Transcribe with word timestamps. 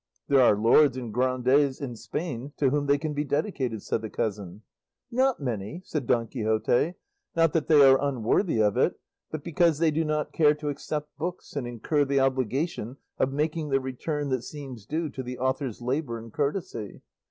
"There 0.29 0.41
are 0.41 0.57
lords 0.57 0.97
and 0.97 1.13
grandees 1.13 1.79
in 1.79 1.95
Spain 1.95 2.53
to 2.57 2.71
whom 2.71 2.87
they 2.87 2.97
can 2.97 3.13
be 3.13 3.23
dedicated," 3.23 3.83
said 3.83 4.01
the 4.01 4.09
cousin. 4.09 4.63
"Not 5.11 5.39
many," 5.39 5.83
said 5.85 6.07
Don 6.07 6.25
Quixote; 6.25 6.95
"not 7.35 7.53
that 7.53 7.67
they 7.67 7.83
are 7.85 8.01
unworthy 8.03 8.59
of 8.63 8.77
it, 8.77 8.99
but 9.29 9.43
because 9.43 9.77
they 9.77 9.91
do 9.91 10.03
not 10.03 10.33
care 10.33 10.55
to 10.55 10.69
accept 10.69 11.15
books 11.19 11.55
and 11.55 11.67
incur 11.67 12.03
the 12.03 12.19
obligation 12.19 12.97
of 13.19 13.31
making 13.31 13.69
the 13.69 13.79
return 13.79 14.29
that 14.29 14.41
seems 14.41 14.87
due 14.87 15.07
to 15.09 15.21
the 15.21 15.37
author's 15.37 15.81
labour 15.83 16.17
and 16.17 16.33
courtesy. 16.33 17.03